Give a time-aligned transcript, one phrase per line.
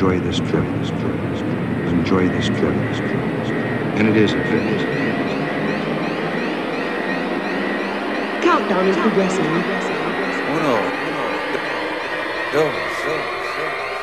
[0.00, 0.64] enjoy this trip.
[1.92, 2.74] Enjoy this trip.
[3.98, 4.64] And it is a trip.
[8.40, 9.44] Countdown is progressing.
[10.56, 10.78] Uno,
[12.50, 12.72] dos,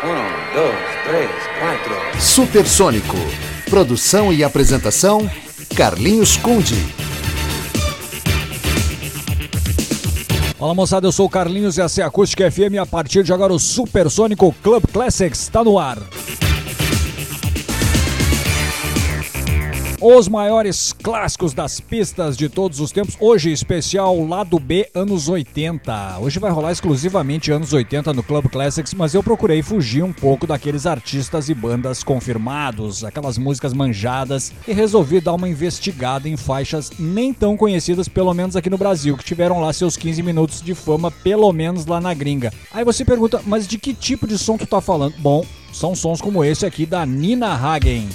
[0.03, 0.75] uno, dos,
[1.07, 1.95] três, quatro.
[2.19, 3.17] Supersônico.
[3.67, 5.27] Produção e apresentação:
[5.75, 7.06] Carlinhos Conde.
[10.57, 13.31] Fala moçada, eu sou o Carlinhos e essa é a Acústica FM a partir de
[13.31, 15.99] agora o Supersônico Club Classics está no ar.
[19.99, 23.17] Os maiores clássicos das pistas de todos os tempos.
[23.19, 26.19] Hoje, especial Lado B, anos 80.
[26.19, 30.45] Hoje vai rolar exclusivamente anos 80 no Club Classics, mas eu procurei fugir um pouco
[30.45, 36.91] daqueles artistas e bandas confirmados, aquelas músicas manjadas, e resolvi dar uma investigada em faixas
[36.99, 40.75] nem tão conhecidas, pelo menos aqui no Brasil, que tiveram lá seus 15 minutos de
[40.75, 42.53] fama, pelo menos lá na gringa.
[42.71, 45.15] Aí você pergunta, mas de que tipo de som tu tá falando?
[45.17, 48.07] Bom, são sons como esse aqui da Nina Hagen.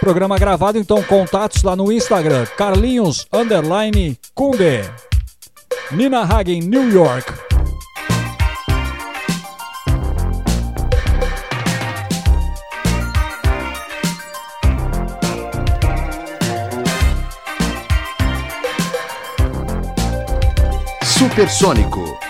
[0.00, 4.82] Programa gravado, então contatos lá no Instagram, Carlinhos Underline Kunde.
[5.90, 7.32] Nina Hagen, New York.
[21.04, 22.25] Supersônico.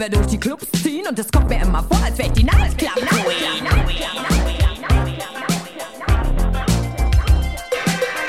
[0.00, 2.44] Wir durch die Clubs ziehen und es kommt mir immer vor, als wäre ich die
[2.44, 3.64] Nightclub Queen.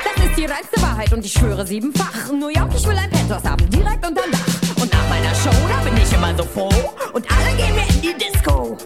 [0.04, 2.30] Das ist die reinste Wahrheit und ich schwöre siebenfach.
[2.34, 4.82] New York, ich will ein Penthouse haben, direkt unterm Dach.
[4.82, 6.94] Und nach meiner Show, da bin ich immer so froh.
[7.14, 8.78] Und alle gehen mir in die Disco.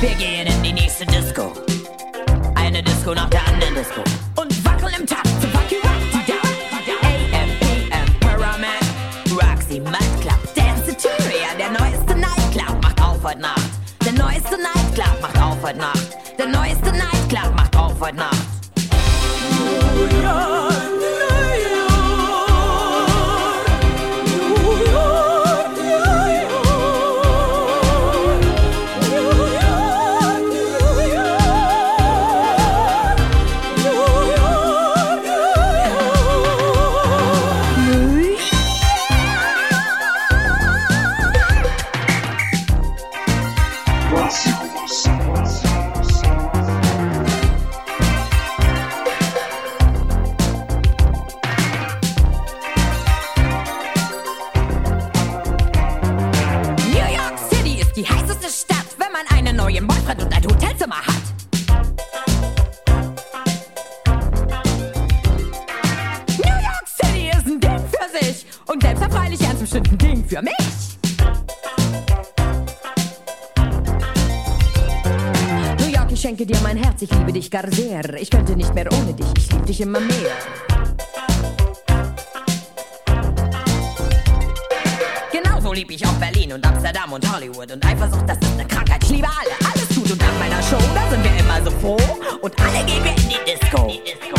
[0.00, 1.52] Wir gehen in die nächste Disco.
[2.54, 4.17] Eine Disco nach der anderen Disco.
[15.68, 16.16] Heute Nacht.
[16.38, 18.37] Der neueste Nightclub macht auf heute Nacht.
[77.48, 78.14] Dich gar sehr.
[78.20, 80.32] Ich könnte nicht mehr ohne dich, ich liebe dich immer mehr.
[85.32, 89.02] Genauso lieb ich auch Berlin und Amsterdam und Hollywood und Eifersucht, das ist eine Krankheit.
[89.02, 91.98] Ich liebe alle, alles gut und nach meiner Show, da sind wir immer so froh
[92.40, 93.88] und alle gehen wir in die Disco.
[93.88, 94.37] Wir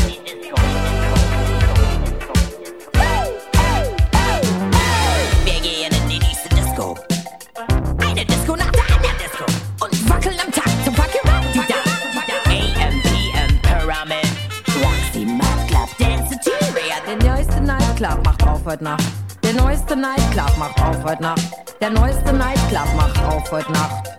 [21.04, 21.41] heute Nacht.
[21.82, 24.19] Der neueste Nightclub macht auf heute Nacht.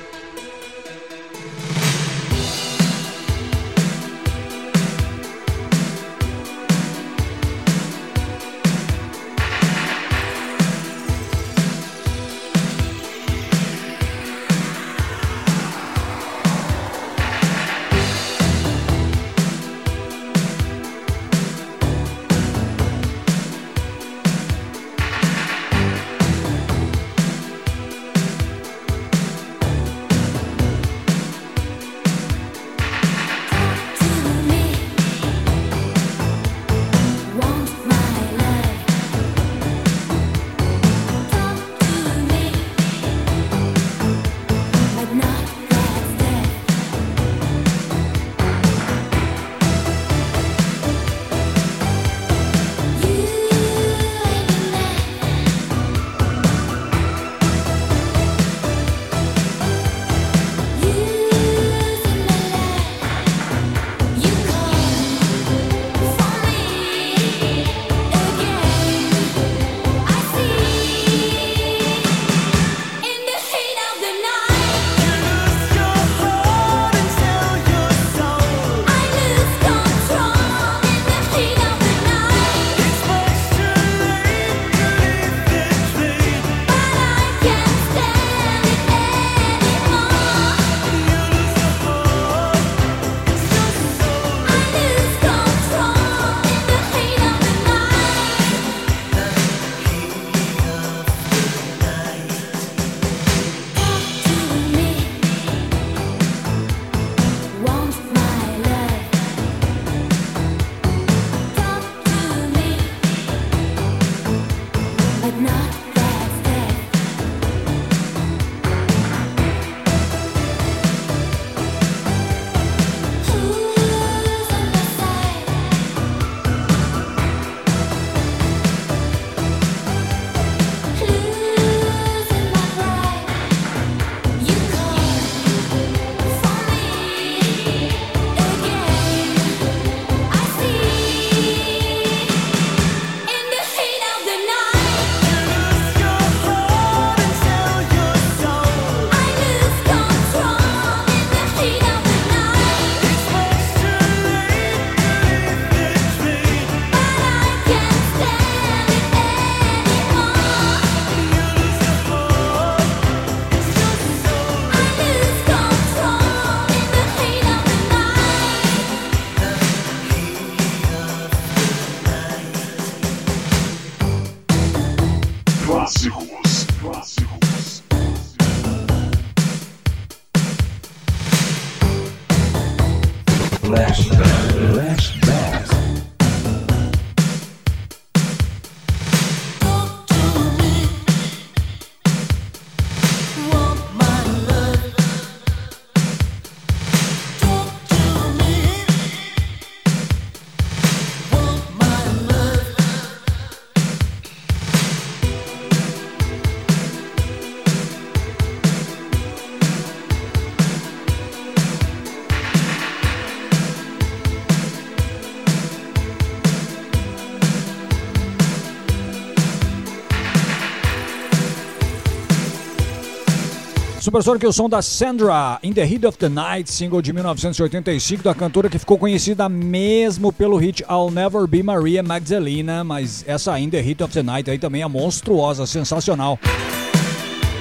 [224.11, 228.35] Supersonic, o som da Sandra, In the Heat of the Night, single de 1985 da
[228.35, 233.69] cantora que ficou conhecida mesmo pelo hit I'll Never Be Maria Magdalena, mas essa In
[233.69, 236.37] the Heat of the Night aí também é monstruosa, sensacional.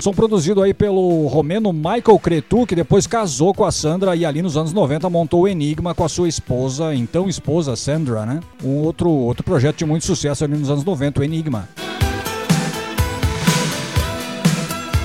[0.00, 4.42] Som produzido aí pelo romeno Michael Cretu, que depois casou com a Sandra e ali
[4.42, 8.40] nos anos 90 montou o Enigma com a sua esposa, então esposa Sandra, né?
[8.64, 11.68] Um outro, outro projeto de muito sucesso ali nos anos 90, o Enigma.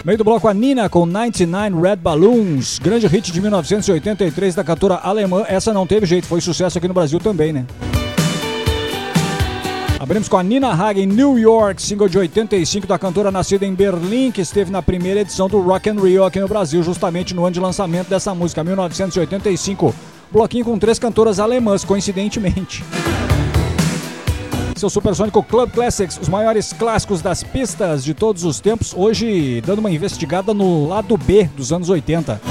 [0.05, 4.97] Meio do bloco a Nina com 99 Red Balloons, grande hit de 1983 da cantora
[4.97, 5.43] alemã.
[5.47, 7.65] Essa não teve jeito, foi sucesso aqui no Brasil também, né?
[9.99, 14.31] Abrimos com a Nina Hagen New York, single de 85 da cantora nascida em Berlim,
[14.31, 17.55] que esteve na primeira edição do Rock and Rio aqui no Brasil, justamente no ano
[17.55, 19.95] de lançamento dessa música, 1985.
[20.31, 22.83] Bloquinho com três cantoras alemãs, coincidentemente
[24.79, 29.79] seu Supersônico Club Classics, os maiores clássicos das pistas de todos os tempos, hoje dando
[29.79, 32.41] uma investigada no lado B dos anos 80.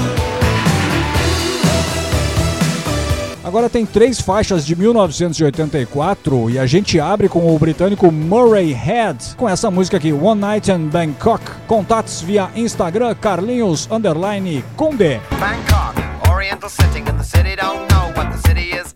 [3.45, 9.35] Agora tem três faixas de 1984 e a gente abre com o britânico Murray Head
[9.37, 11.43] com essa música aqui, One Night in Bangkok.
[11.67, 15.21] Contatos via Instagram Carlinhos Underline Conde.
[15.39, 18.95] Bangkok, Oriental setting in the city, don't know what the city is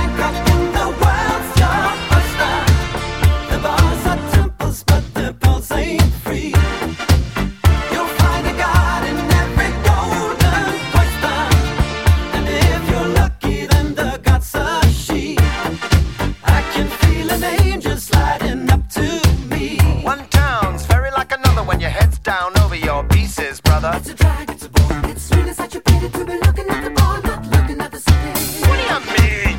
[23.81, 23.97] another.
[23.97, 25.01] It's a drag, it's a bore.
[25.05, 27.99] It's really such a pity to be looking at the ball, not looking at the
[27.99, 28.67] city.
[28.67, 29.57] What do you mean?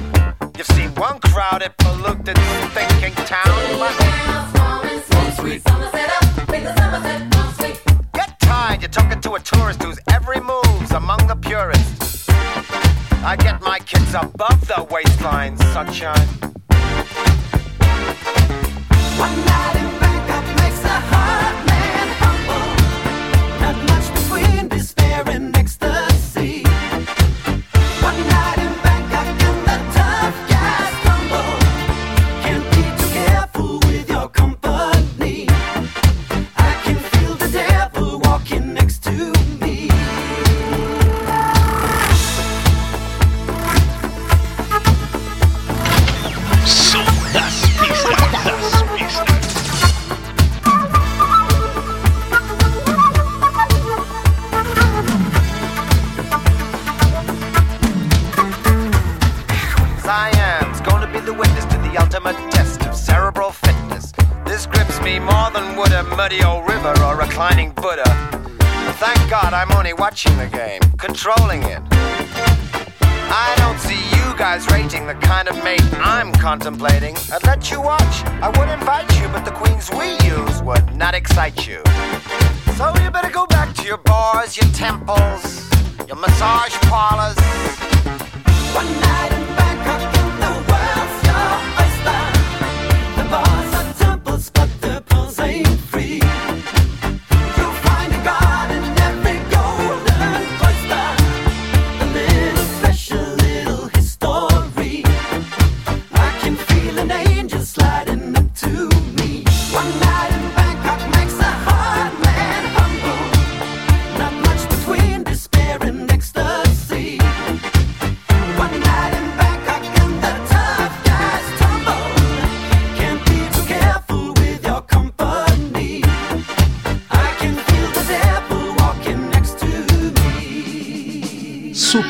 [0.57, 2.39] You see one crowded, polluted,
[2.73, 3.79] thinking town.
[3.79, 3.93] But...
[5.37, 5.65] Sweet.
[8.15, 12.31] Get tired, you're talking to a tourist whose every move's among the purest.
[13.25, 16.29] I get my kids above the waistline, sunshine.
[19.19, 20.02] One night in
[67.49, 68.05] finding Buddha.
[69.03, 71.83] Thank God I'm only watching the game, controlling it.
[73.35, 77.17] I don't see you guys rating the kind of mate I'm contemplating.
[77.33, 78.15] I'd let you watch,
[78.47, 81.83] I would invite you, but the queens we use would not excite you.
[82.79, 85.69] So you better go back to your bars, your temples,
[86.07, 87.39] your massage parlors.
[88.73, 89.52] One night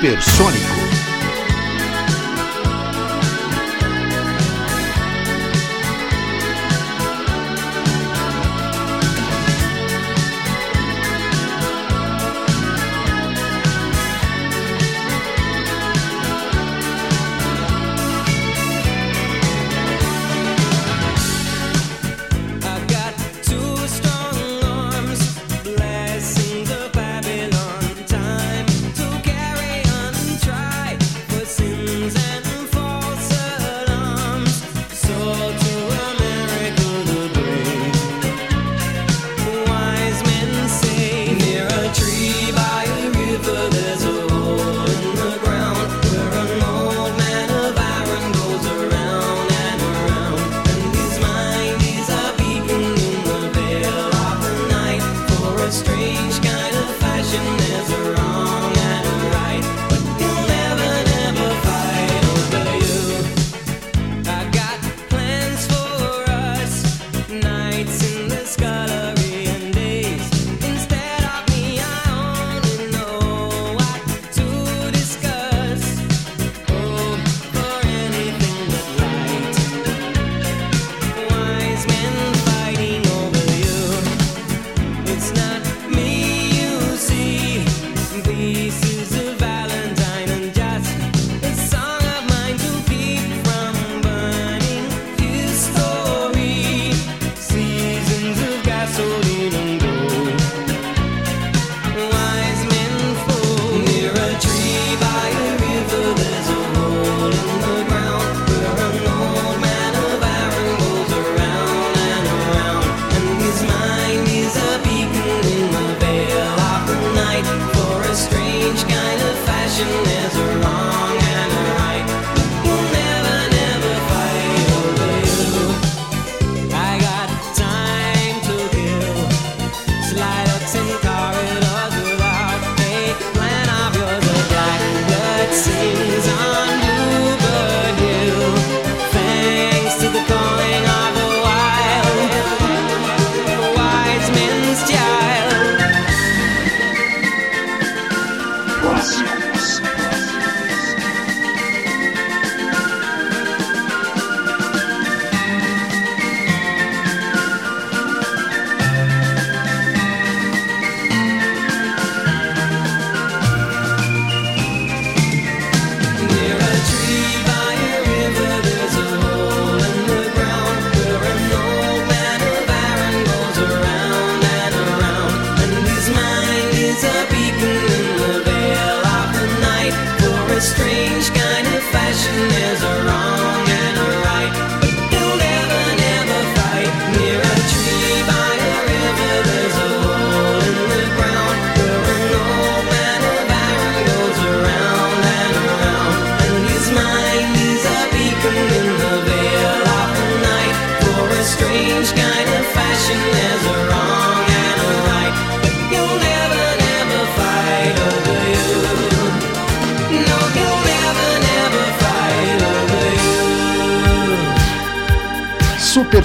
[0.03, 0.82] Supersônico.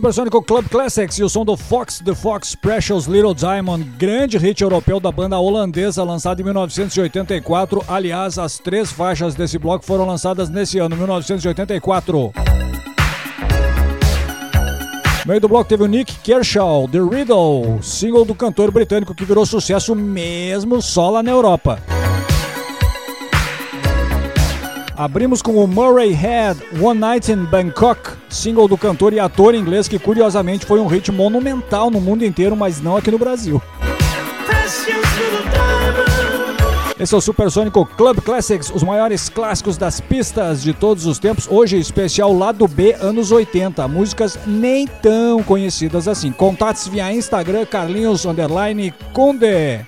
[0.00, 4.62] Supersônico Club Classics e o som do Fox the Fox Precious Little Diamond, grande hit
[4.62, 7.84] europeu da banda holandesa lançado em 1984.
[7.86, 12.32] Aliás, as três faixas desse bloco foram lançadas nesse ano, 1984.
[15.18, 19.26] No meio do bloco teve o Nick Kershaw, The Riddle, single do cantor britânico que
[19.26, 21.78] virou sucesso mesmo só lá na Europa.
[24.96, 29.88] Abrimos com o Murray Head One Night in Bangkok, single do cantor e ator inglês
[29.88, 33.60] que curiosamente foi um hit monumental no mundo inteiro, mas não aqui no Brasil.
[37.00, 41.48] Esse é o Supersônico Club Classics, os maiores clássicos das pistas de todos os tempos.
[41.50, 43.88] Hoje, especial lado B, anos 80.
[43.88, 46.30] Músicas nem tão conhecidas assim.
[46.30, 49.80] Contatos via Instagram, Carlinhos Underline Conde.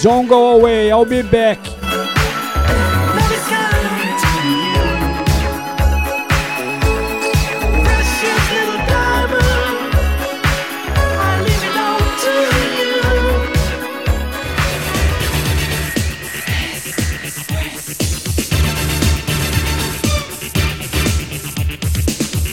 [0.00, 1.79] Don't go away, I'll be back.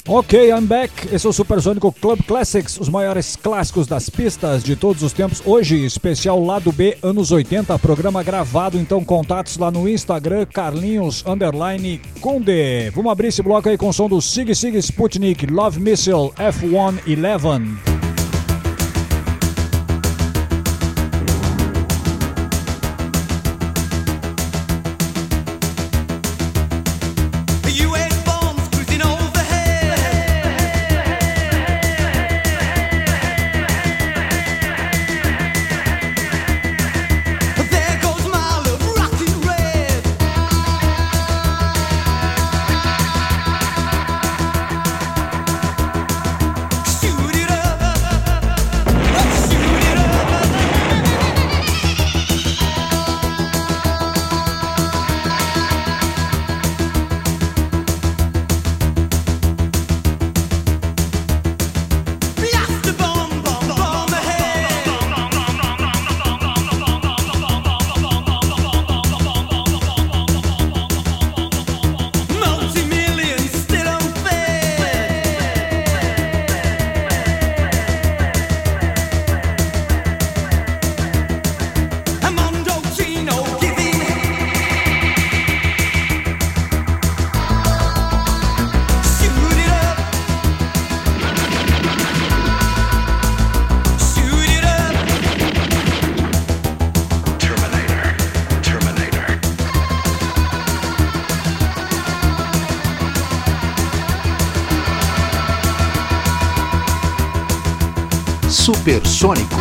[0.09, 1.13] Ok, I'm back.
[1.13, 5.41] Esse é o Supersônico Club Classics, os maiores clássicos das pistas de todos os tempos.
[5.45, 8.77] Hoje, especial lado B, anos 80, programa gravado.
[8.77, 12.89] Então, contatos lá no Instagram, Carlinhos Underline Conde.
[12.95, 17.96] Vamos abrir esse bloco aí com o som do Sig Sig Sputnik Love Missile F111.
[17.96, 17.96] U.S.
[109.17, 109.56] Supersônico.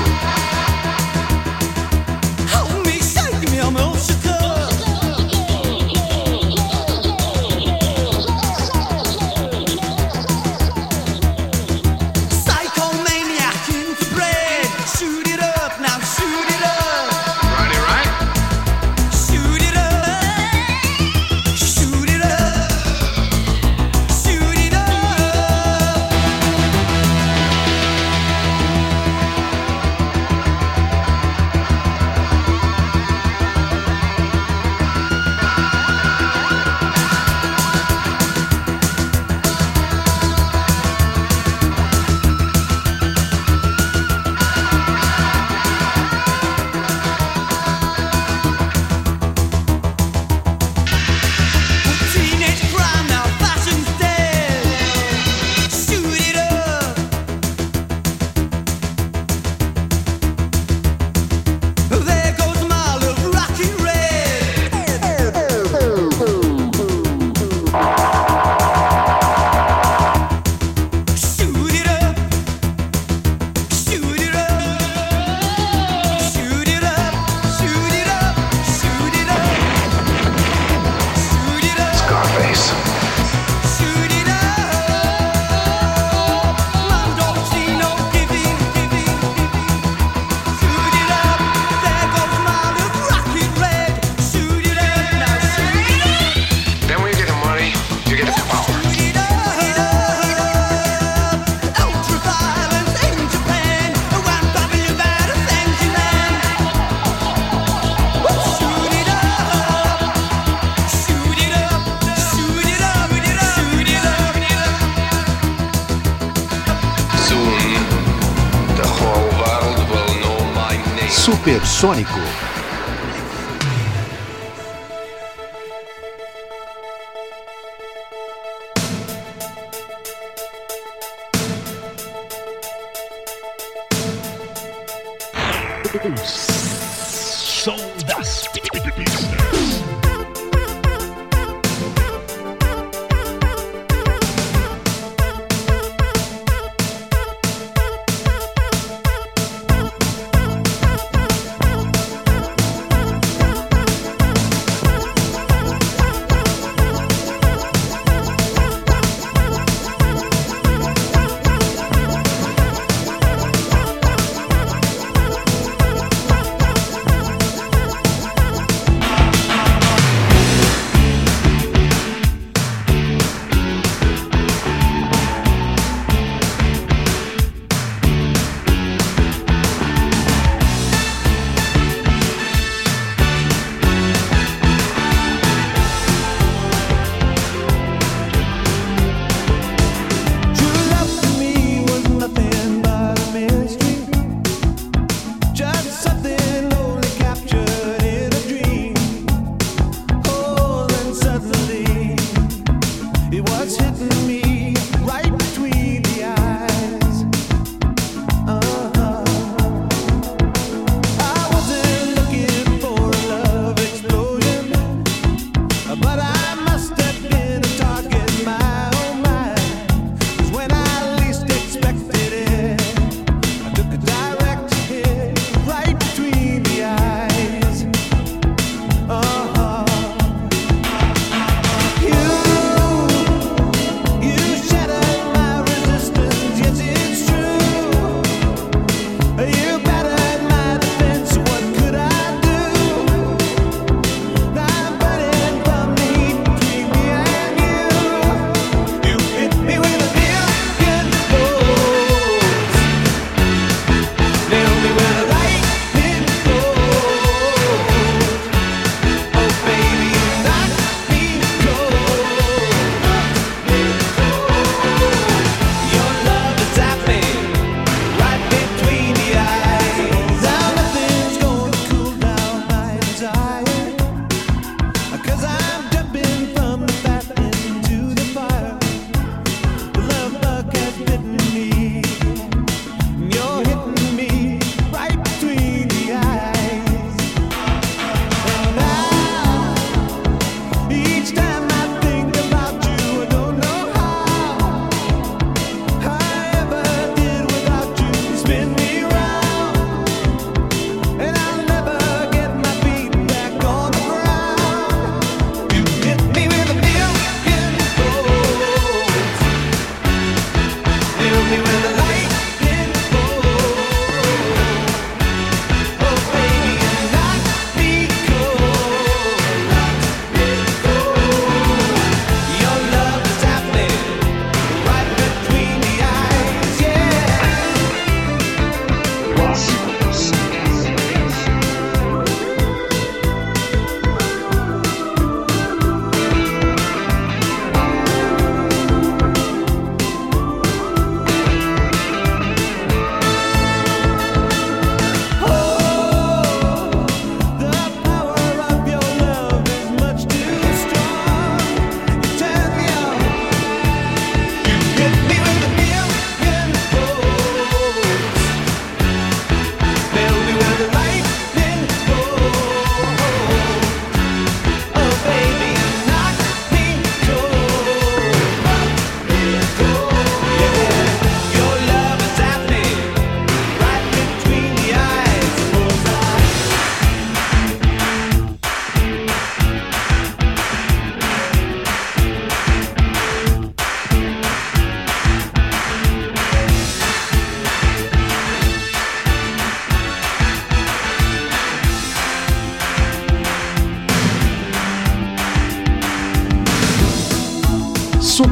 [121.76, 122.35] Supersônico.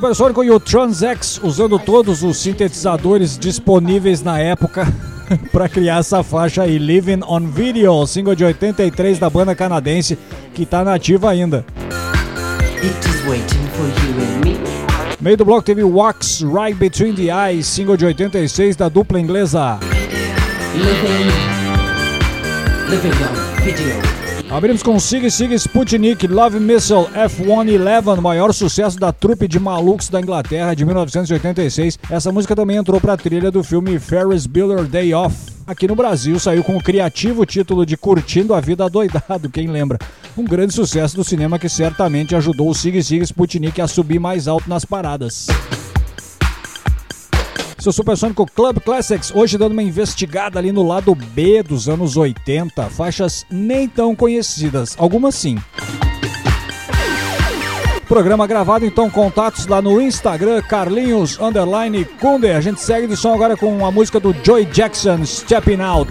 [0.00, 4.90] Supersônico e o Transex usando todos os sintetizadores disponíveis na época
[5.52, 10.18] para criar essa faixa aí, Living on Video, single de 83 da banda canadense
[10.54, 11.66] que tá nativa ainda.
[15.20, 19.78] Meio do bloco teve Wax Right Between the Eyes, single de 86 da dupla inglesa.
[20.76, 21.28] Living.
[22.88, 24.19] Living on video.
[24.50, 30.20] Abrimos com Sig Sig Sputnik Love Missile F-111, maior sucesso da trupe de malucos da
[30.20, 31.96] Inglaterra de 1986.
[32.10, 35.36] Essa música também entrou para a trilha do filme Ferris Bueller Day Off.
[35.64, 40.00] Aqui no Brasil saiu com o criativo título de Curtindo a Vida Doidado, quem lembra?
[40.36, 44.48] Um grande sucesso do cinema que certamente ajudou o Sig Sig Sputnik a subir mais
[44.48, 45.46] alto nas paradas.
[47.80, 52.84] Seu Supersônico Club Classics, hoje dando uma investigada ali no lado B dos anos 80,
[52.90, 55.56] faixas nem tão conhecidas, algumas sim.
[58.06, 62.50] Programa gravado, então contatos lá no Instagram, Carlinhos Underline Kunde.
[62.50, 66.10] A gente segue de som agora com a música do Joy Jackson, Stepping Out.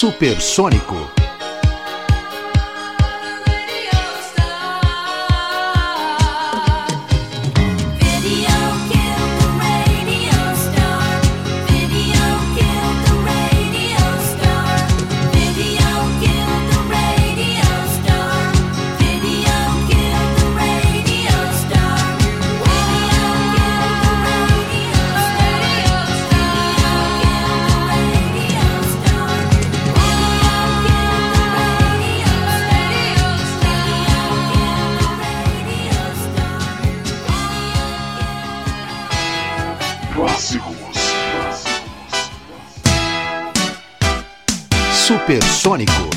[0.00, 1.19] Supersônico.
[45.70, 46.09] Supersônico.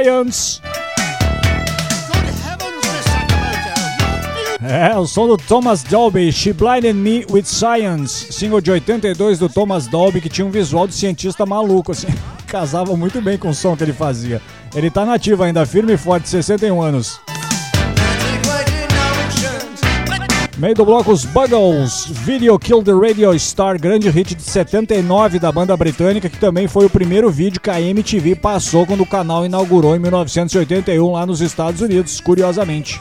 [0.00, 0.62] Science.
[4.62, 9.48] É, o som do Thomas Dolby, She Blinded Me with Science, single de 82 do
[9.48, 12.08] Thomas Dolby, que tinha um visual de cientista maluco, assim,
[12.46, 14.40] casava muito bem com o som que ele fazia.
[14.74, 17.20] Ele tá nativo ainda, firme e forte, 61 anos.
[20.60, 25.50] Meio do bloco, os Buggles, Video Kill the Radio Star, grande hit de 79 da
[25.50, 29.46] banda britânica, que também foi o primeiro vídeo que a MTV passou quando o canal
[29.46, 33.00] inaugurou em 1981 lá nos Estados Unidos, curiosamente.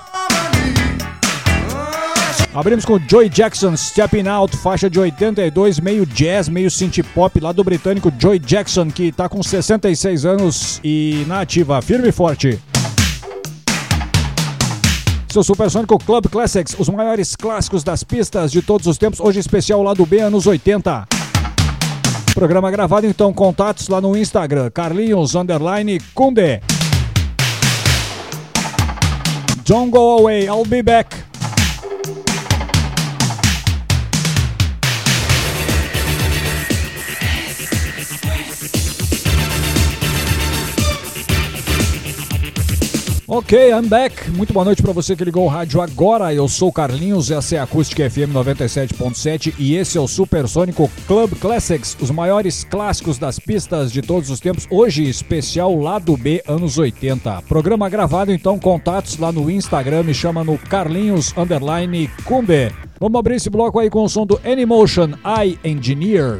[2.53, 7.51] Abrimos com Joey Jackson, Stepping Out, faixa de 82, meio jazz, meio synth pop, lá
[7.51, 12.57] do britânico Joey Jackson, que tá com 66 anos e na ativa, firme e forte.
[15.31, 19.83] Seu Supersônico Club Classics, os maiores clássicos das pistas de todos os tempos, hoje especial
[19.83, 21.07] lá do B, anos 80.
[22.33, 26.61] Programa gravado, então, contatos lá no Instagram, Carlinhos Underline Kunde.
[29.65, 31.28] Don't go away, I'll be back.
[43.31, 44.31] Ok, I'm back.
[44.31, 46.33] Muito boa noite para você que ligou o rádio agora.
[46.33, 50.89] Eu sou o Carlinhos, essa é a Acústica FM 97.7 e esse é o Supersônico
[51.05, 54.65] Club Classics, os maiores clássicos das pistas de todos os tempos.
[54.67, 57.43] Hoje, especial lado B, anos 80.
[57.43, 62.71] Programa gravado, então, contatos lá no Instagram, me chama no Carlinhos Underline Kumbe.
[62.99, 66.39] Vamos abrir esse bloco aí com o som do see, I engineer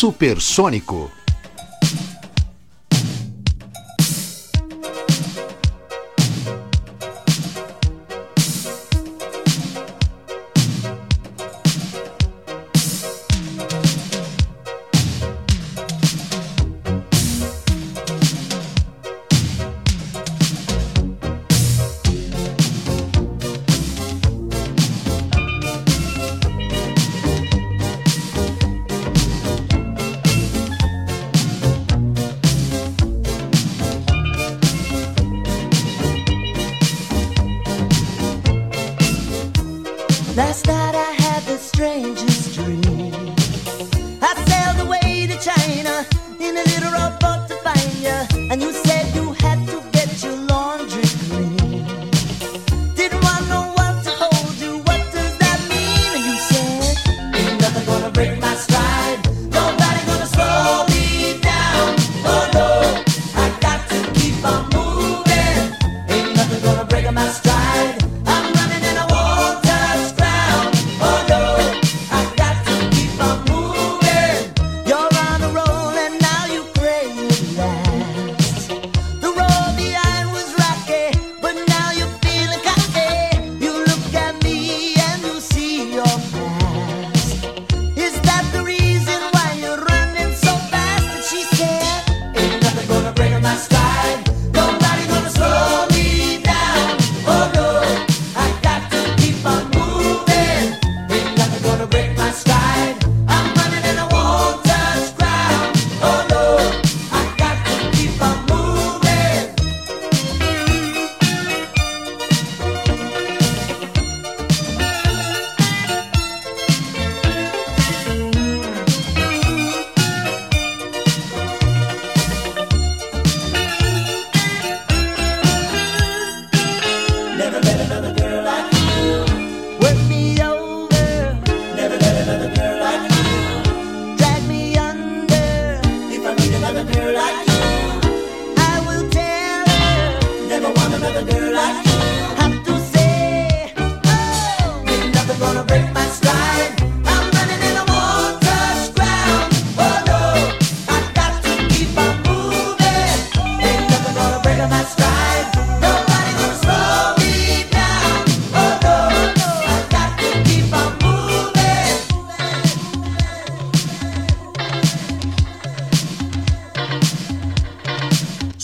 [0.00, 1.19] Supersônico.
[40.40, 43.12] Last night I had the strangest dream.
[44.22, 46.06] I sailed away to China
[46.40, 47.19] in a little rope.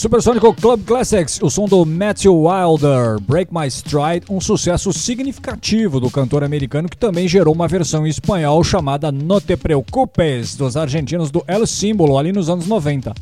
[0.07, 6.09] Supersonic Club Classics, o som do Matthew Wilder, Break My Stride, um sucesso significativo do
[6.09, 11.29] cantor americano que também gerou uma versão em espanhol chamada No Te Preocupes, dos argentinos
[11.29, 13.13] do El Símbolo, ali nos anos 90.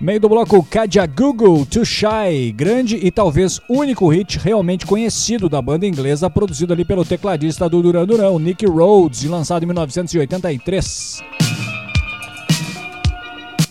[0.00, 5.62] Meio do bloco Kaja Google Too Shy, grande e talvez único hit realmente conhecido da
[5.62, 11.33] banda inglesa, produzido ali pelo tecladista do Duran Duran, Nick Rhodes, e lançado em 1983.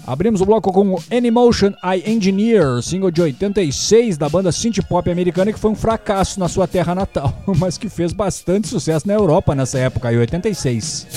[0.05, 5.09] Abrimos o bloco com o Anymotion I Engineer, single de 86 da banda synth pop
[5.09, 9.13] americana que foi um fracasso na sua terra natal, mas que fez bastante sucesso na
[9.13, 11.07] Europa nessa época, em 86.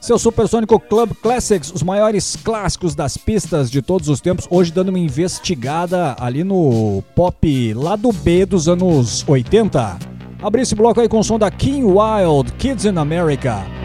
[0.00, 4.88] Seu Supersônico Club Classics, os maiores clássicos das pistas de todos os tempos, hoje dando
[4.88, 9.98] uma investigada ali no pop lado B dos anos 80.
[10.42, 13.77] Abri esse bloco aí com o som da King Wild, Kids in America.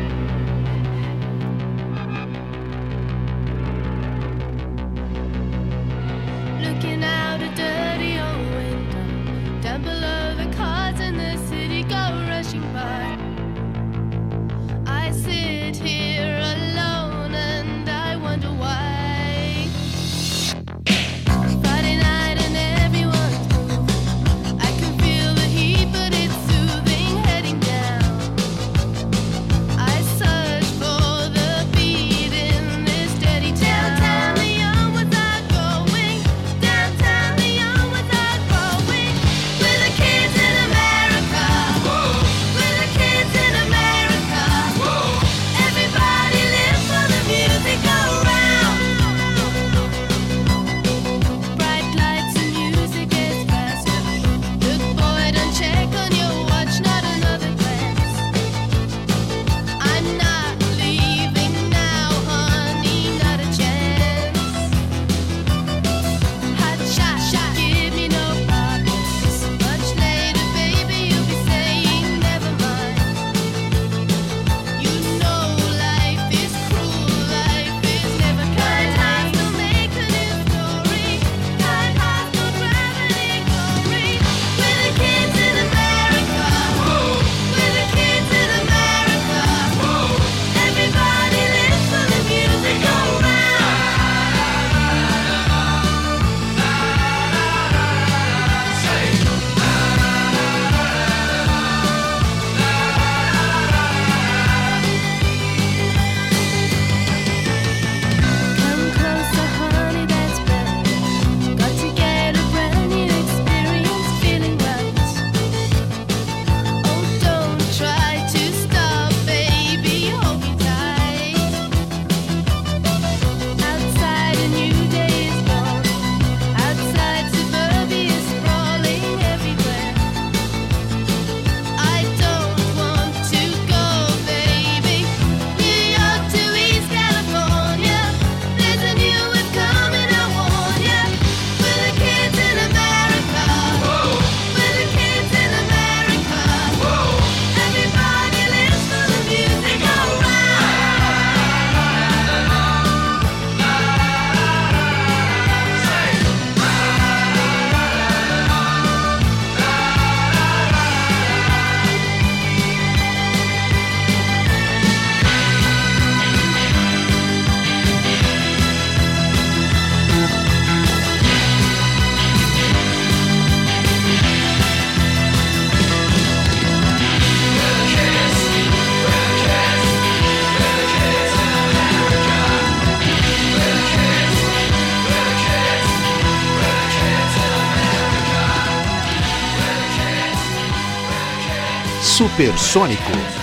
[192.14, 193.43] Supersônico.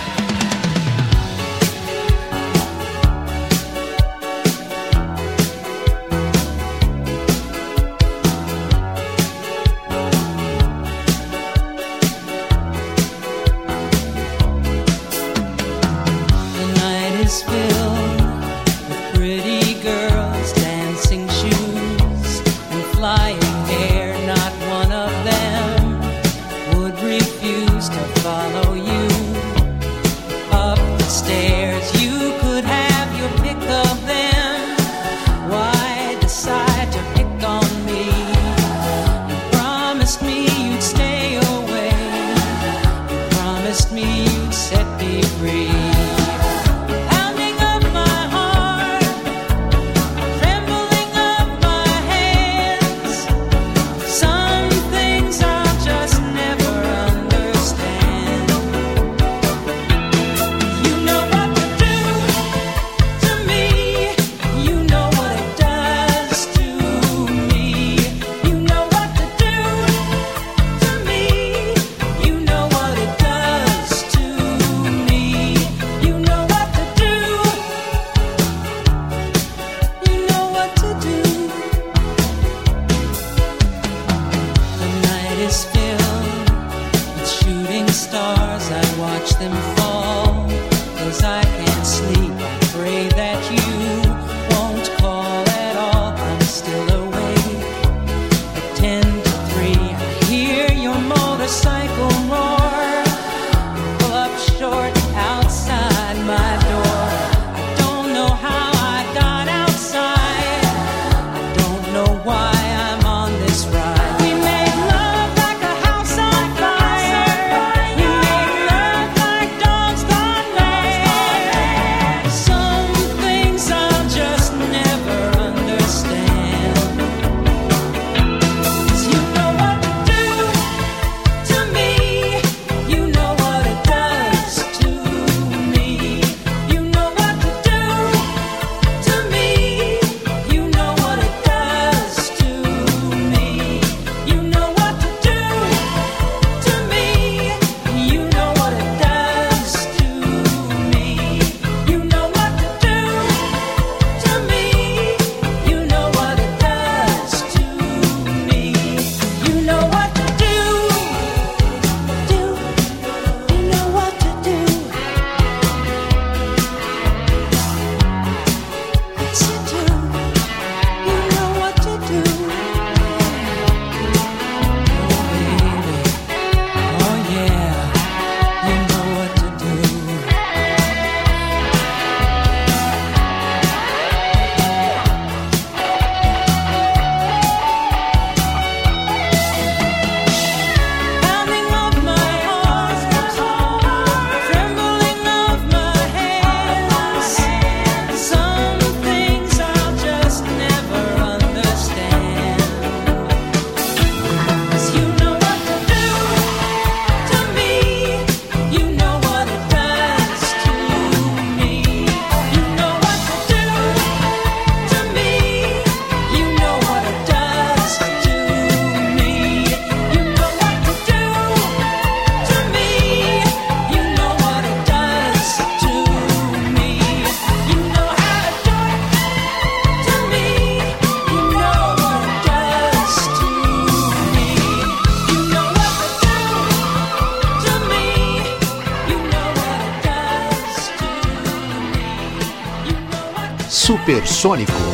[244.41, 244.90] Supersônico.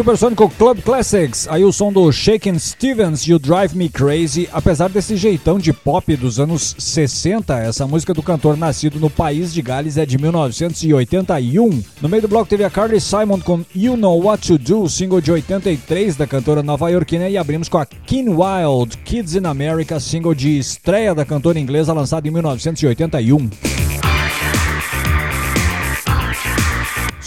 [0.00, 4.48] Supersônico Club Classics, aí o som do Shakin' Stevens, You Drive Me Crazy.
[4.50, 9.52] Apesar desse jeitão de pop dos anos 60, essa música do cantor nascido no país
[9.52, 11.82] de Gales é de 1981.
[12.00, 15.20] No meio do bloco teve a Carly Simon com You Know What to Do, single
[15.20, 20.34] de 83 da cantora nova-iorquina, e abrimos com a Keen Wild, Kids in America, single
[20.34, 23.89] de estreia da cantora inglesa lançado em 1981.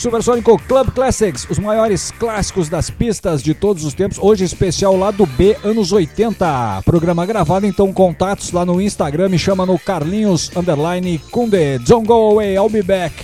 [0.04, 4.18] Supersônico Club Classics, os maiores clássicos das pistas de todos os tempos.
[4.20, 6.82] Hoje especial lá do B, anos 80.
[6.84, 9.30] Programa gravado, então contatos lá no Instagram.
[9.30, 11.80] Me chama no Carlinhos Underline Kunde.
[11.88, 13.16] Don't go away, I'll be back.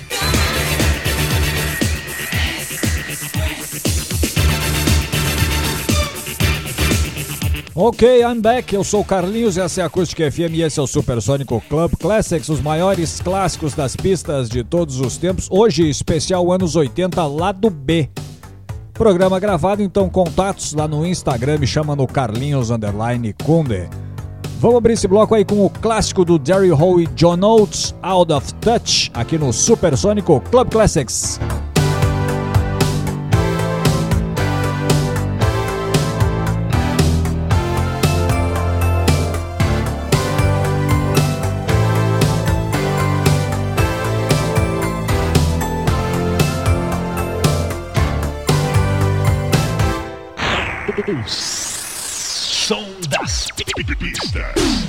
[7.82, 8.76] Ok, I'm back.
[8.76, 11.94] Eu sou o Carlinhos, essa é a Acústica FM e esse é o Supersônico Club
[11.98, 15.48] Classics, os maiores clássicos das pistas de todos os tempos.
[15.50, 18.10] Hoje, especial anos 80, lado B.
[18.92, 23.90] Programa gravado, então contatos lá no Instagram, me chama no Carlinhos Underline Kunde.
[24.60, 28.34] Vamos abrir esse bloco aí com o clássico do Derry Hall e John Oates, Out
[28.34, 31.40] of Touch, aqui no Supersônico Club Classics.
[51.28, 54.89] Som das pistas.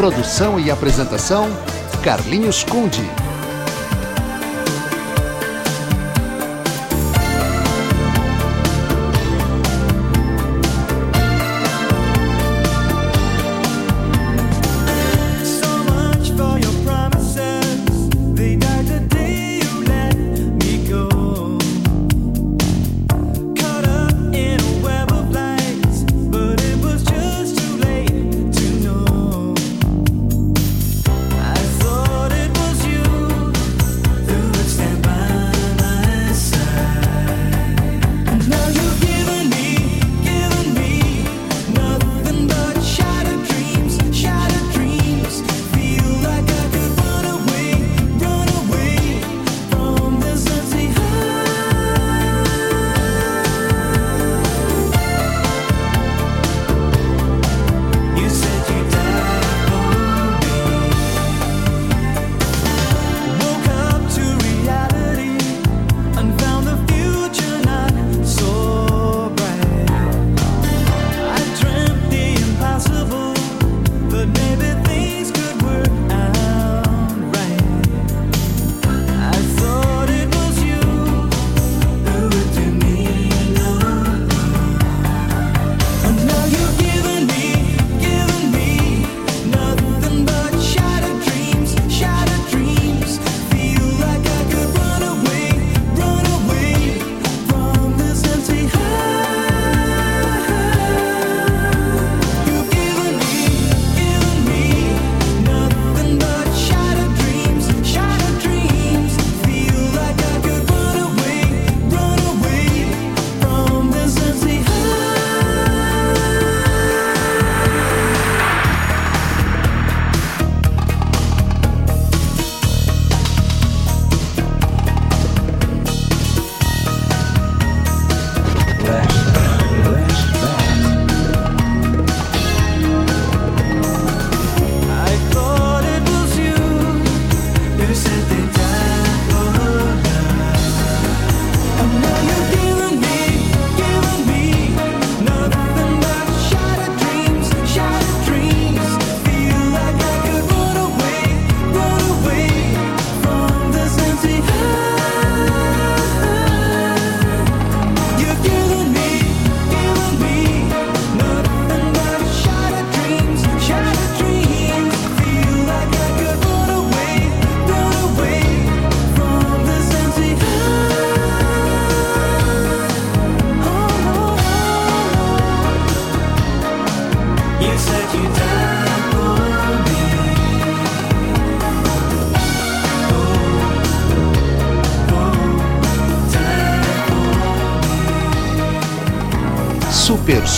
[0.00, 1.46] Produção e apresentação,
[2.02, 3.19] Carlinhos Conde.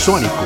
[0.03, 0.42] Supersônico.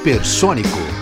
[0.00, 0.99] Supersônico.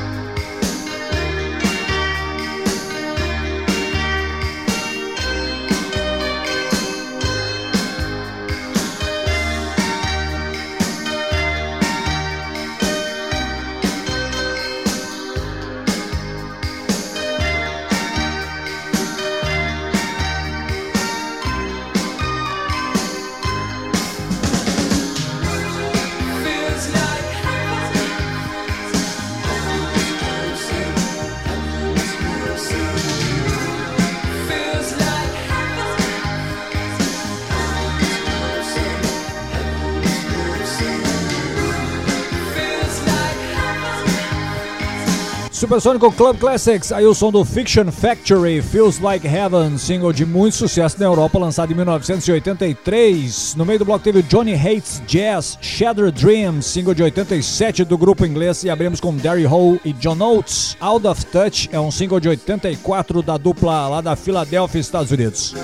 [45.68, 50.56] Supersônico Club Classics, aí o som do Fiction Factory, Feels Like Heaven, single de muito
[50.56, 53.54] sucesso na Europa, lançado em 1983.
[53.54, 58.24] No meio do bloco teve Johnny Hates Jazz, Shadow Dreams, single de 87 do grupo
[58.24, 60.74] inglês, e abrimos com Derry Hall e John Oates.
[60.80, 65.54] Out of Touch é um single de 84 da dupla lá da Filadélfia, Estados Unidos.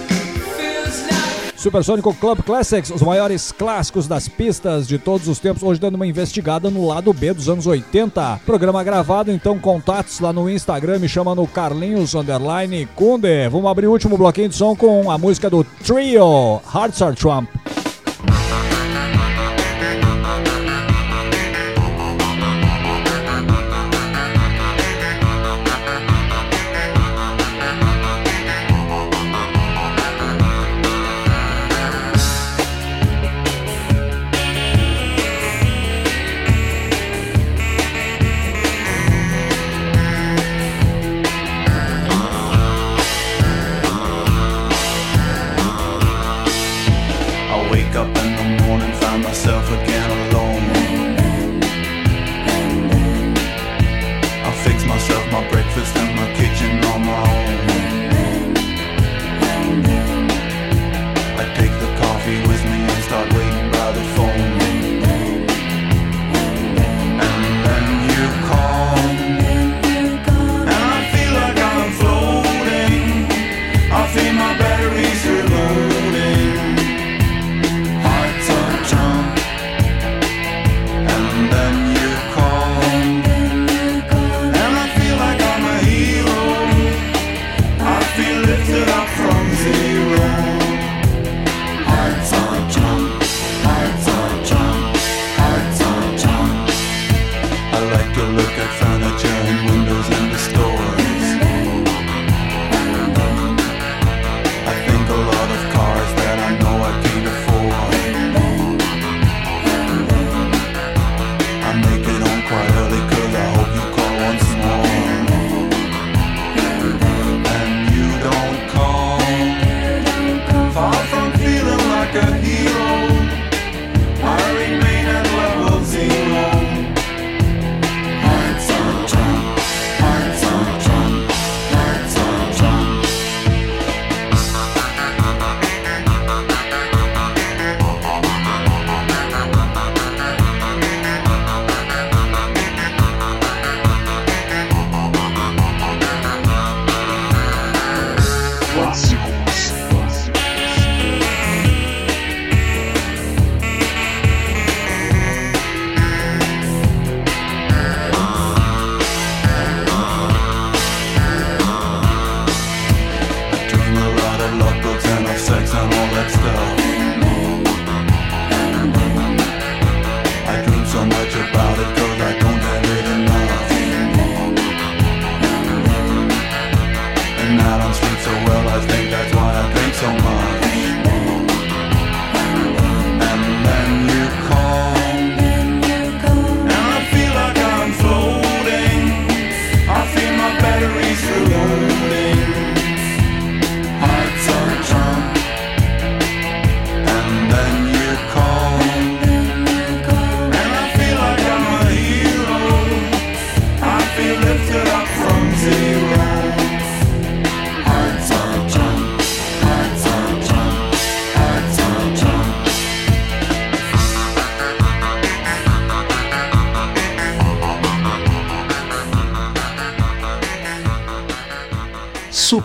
[1.65, 6.07] Supersônico Club Classics, os maiores clássicos das pistas de todos os tempos, hoje dando uma
[6.07, 8.43] investigada no lado B dos anos 80.
[8.45, 13.49] Programa gravado, então contatos lá no Instagram, me chama no Carlinhos Underline Kunde.
[13.51, 17.49] Vamos abrir o último bloquinho de som com a música do Trio, Hearts Are Trump.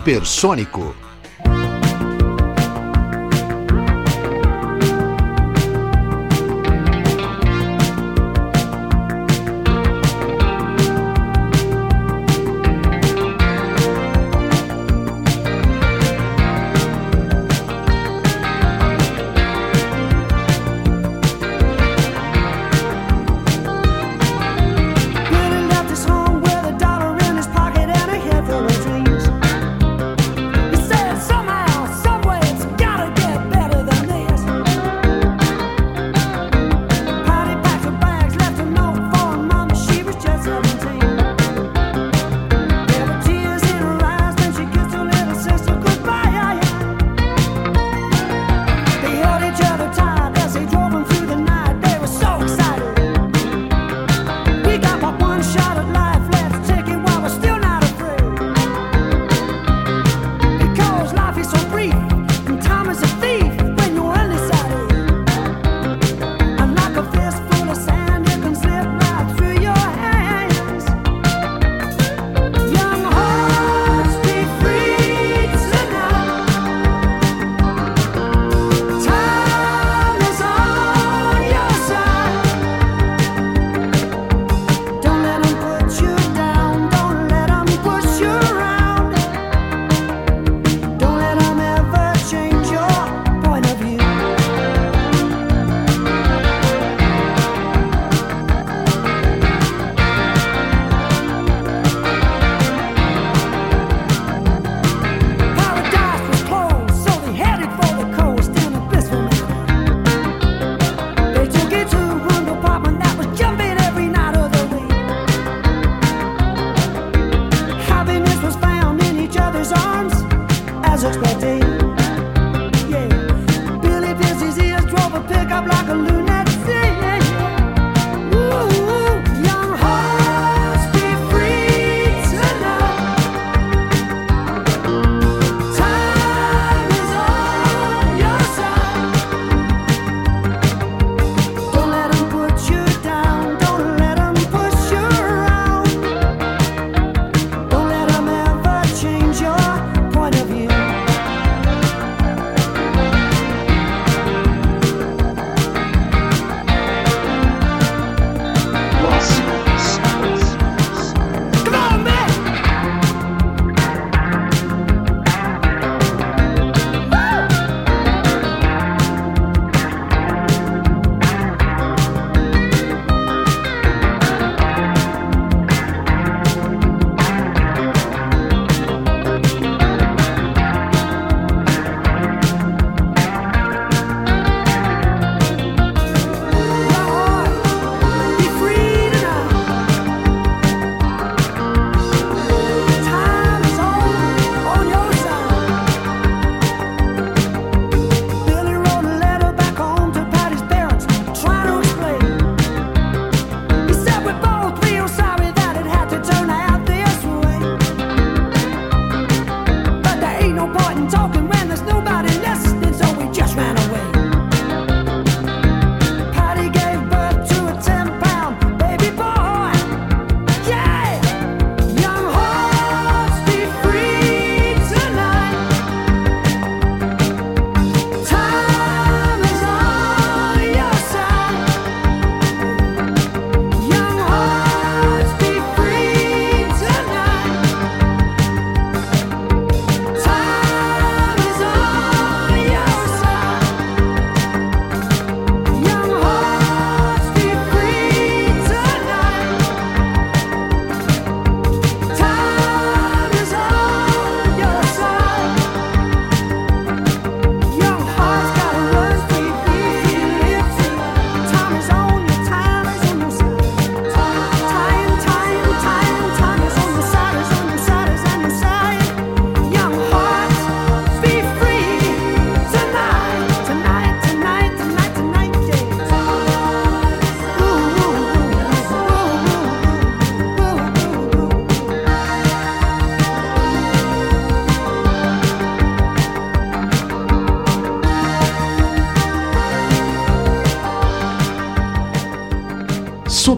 [0.00, 0.99] Supersônico.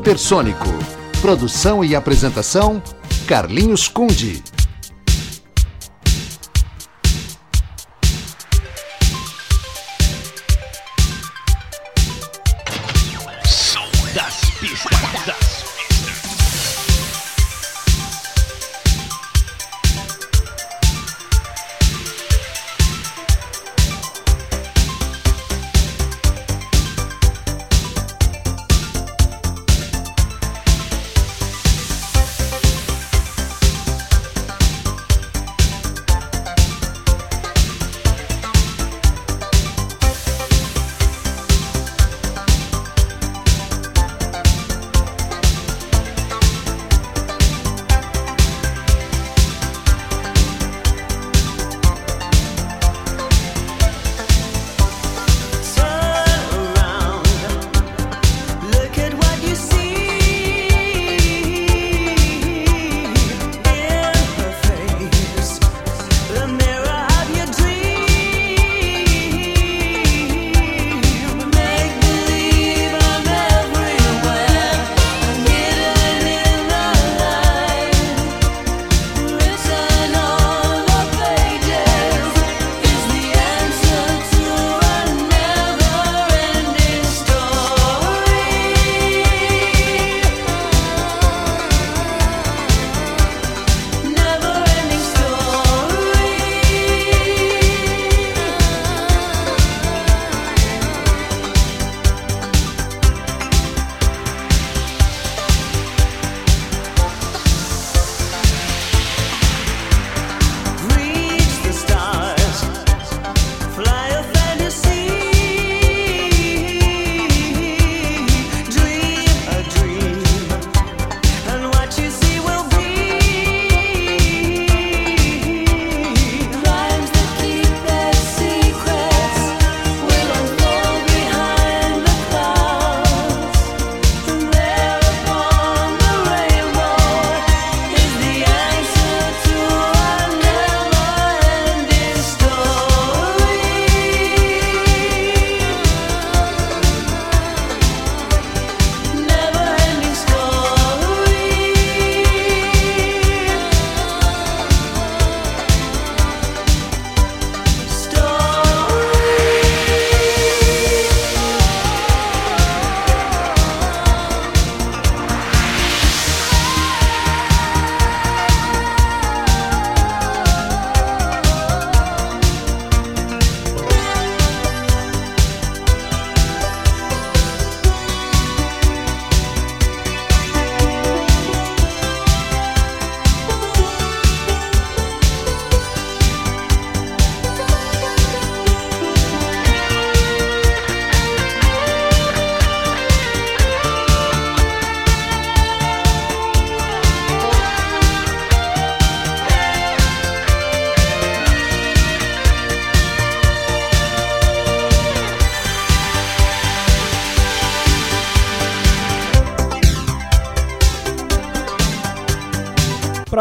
[0.02, 0.66] Supersônico.
[1.20, 2.82] Produção e apresentação:
[3.24, 4.42] Carlinhos Conde.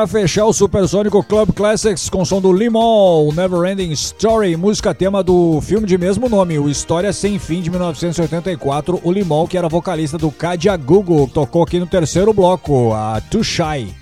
[0.02, 5.22] Pra fechar o Supersônico Club Classics com som do Limon, Never Ending Story, música tema
[5.22, 9.00] do filme de mesmo nome, o História Sem Fim de 1984.
[9.04, 13.44] O Limon, que era vocalista do Kadia Google, tocou aqui no terceiro bloco, a Too
[13.44, 14.01] Shy.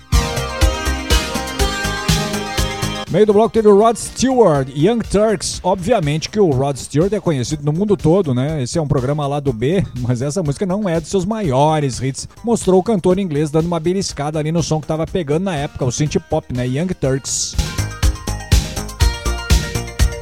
[3.10, 5.60] Meio do bloco teve o Rod Stewart, Young Turks.
[5.64, 8.62] Obviamente que o Rod Stewart é conhecido no mundo todo, né?
[8.62, 12.00] Esse é um programa lá do B, mas essa música não é dos seus maiores
[12.00, 12.28] hits.
[12.44, 15.84] Mostrou o cantor inglês dando uma beliscada ali no som que tava pegando na época,
[15.84, 16.68] o synth pop, né?
[16.68, 17.56] Young Turks.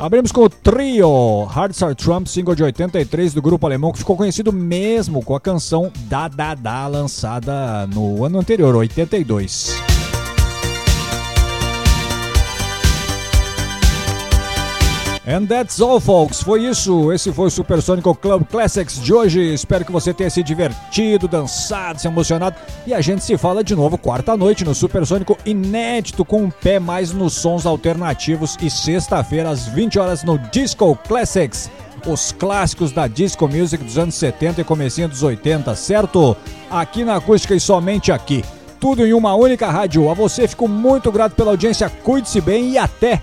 [0.01, 4.17] Abrimos com o trio Hearts Are Trump, single de 83 do grupo alemão, que ficou
[4.17, 9.88] conhecido mesmo com a canção Da Da Da, lançada no ano anterior, 82.
[15.29, 16.43] And that's all, folks.
[16.43, 17.13] Foi isso.
[17.13, 19.53] Esse foi o Supersonic Club Classics de hoje.
[19.53, 22.57] Espero que você tenha se divertido, dançado, se emocionado.
[22.87, 27.13] E a gente se fala de novo quarta-noite no Supersônico Inédito, com um pé mais
[27.13, 28.57] nos sons alternativos.
[28.59, 31.71] E sexta-feira, às 20 horas, no Disco Classics.
[32.07, 36.35] Os clássicos da Disco Music dos anos 70 e comecinho dos 80, certo?
[36.71, 38.43] Aqui na Acústica e somente aqui.
[38.81, 40.11] Tudo em uma única rádio.
[40.11, 41.91] A você fico muito grato pela audiência.
[41.91, 43.21] Cuide-se bem e até!